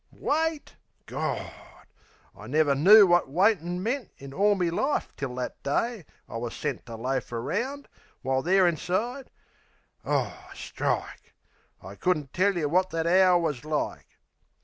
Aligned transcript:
Wait?...Gawd!...I 0.11 2.47
never 2.47 2.73
knoo 2.73 3.05
wot 3.05 3.29
waitin' 3.29 3.83
meant 3.83 4.09
In 4.17 4.33
all 4.33 4.55
me 4.55 4.71
life 4.71 5.15
till 5.15 5.35
that 5.35 5.61
day 5.61 6.07
I 6.27 6.37
was 6.37 6.55
sent 6.55 6.87
To 6.87 6.95
loaf 6.95 7.31
around, 7.31 7.87
while 8.23 8.41
there 8.41 8.65
inside 8.65 9.29
Aw, 10.03 10.51
strike! 10.55 11.35
I 11.83 11.93
couldn't 11.93 12.33
tell 12.33 12.57
yeh 12.57 12.65
wot 12.65 12.89
that 12.89 13.05
hour 13.05 13.37
was 13.37 13.63
like! 13.63 14.17